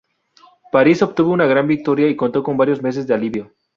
París 0.71 1.03
obtuvo 1.03 1.31
una 1.31 1.45
gran 1.45 1.67
victoria 1.67 2.07
y 2.09 2.15
contó 2.15 2.41
con 2.41 2.57
varios 2.57 2.81
meses 2.81 3.05
de 3.05 3.13
alivio. 3.13 3.53